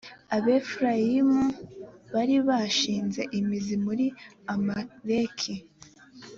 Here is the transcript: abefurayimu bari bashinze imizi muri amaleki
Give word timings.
abefurayimu 0.37 1.45
bari 2.13 2.35
bashinze 2.47 3.21
imizi 3.39 3.75
muri 3.85 4.05
amaleki 4.53 5.53